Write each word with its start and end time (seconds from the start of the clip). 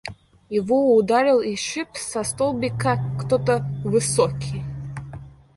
Его 0.49 0.95
ударил 0.95 1.41
и 1.41 1.55
сшиб 1.55 1.89
со 1.93 2.23
столбика 2.23 2.97
кто-то 3.23 3.63
высокий. 3.85 4.63